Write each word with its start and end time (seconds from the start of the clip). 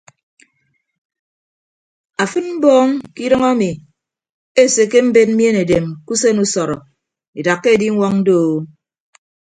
Afịd 2.23 2.45
mbọọñ 2.55 2.87
kidʌñ 3.15 3.43
emi 3.51 3.69
esekke 4.61 4.97
embed 5.03 5.29
mien 5.37 5.55
edem 5.63 5.85
ke 6.05 6.09
usen 6.13 6.37
usọrọ 6.43 6.77
edakka 7.39 7.67
ediñwọñ 7.75 8.15
doo. 8.27 8.53